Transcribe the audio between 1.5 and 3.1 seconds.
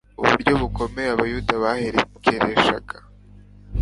baherekereshaga